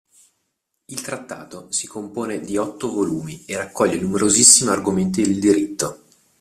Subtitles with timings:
[0.87, 6.03] Il trattato si compone di otto volumi e raccoglie numerosissimi argomenti del diritto.